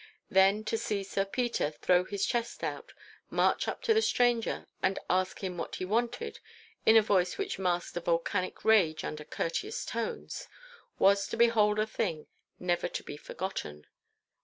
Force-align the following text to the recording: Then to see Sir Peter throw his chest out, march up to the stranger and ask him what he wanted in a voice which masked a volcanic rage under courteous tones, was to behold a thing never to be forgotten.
Then 0.31 0.63
to 0.63 0.79
see 0.79 1.03
Sir 1.03 1.25
Peter 1.25 1.69
throw 1.69 2.05
his 2.05 2.25
chest 2.25 2.63
out, 2.63 2.91
march 3.29 3.67
up 3.67 3.83
to 3.83 3.93
the 3.93 4.01
stranger 4.01 4.65
and 4.81 4.97
ask 5.11 5.43
him 5.43 5.57
what 5.59 5.75
he 5.75 5.85
wanted 5.85 6.39
in 6.87 6.97
a 6.97 7.03
voice 7.03 7.37
which 7.37 7.59
masked 7.59 7.95
a 7.97 7.99
volcanic 7.99 8.65
rage 8.65 9.03
under 9.03 9.23
courteous 9.23 9.85
tones, 9.85 10.47
was 10.97 11.27
to 11.27 11.37
behold 11.37 11.77
a 11.77 11.85
thing 11.85 12.25
never 12.59 12.87
to 12.87 13.03
be 13.03 13.15
forgotten. 13.15 13.85